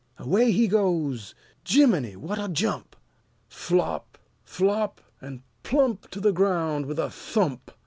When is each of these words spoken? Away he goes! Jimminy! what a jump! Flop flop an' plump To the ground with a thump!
Away 0.17 0.51
he 0.51 0.67
goes! 0.67 1.35
Jimminy! 1.63 2.15
what 2.15 2.39
a 2.39 2.47
jump! 2.49 2.95
Flop 3.47 4.17
flop 4.43 4.99
an' 5.21 5.43
plump 5.61 6.09
To 6.09 6.19
the 6.19 6.33
ground 6.33 6.87
with 6.87 6.97
a 6.97 7.11
thump! 7.11 7.69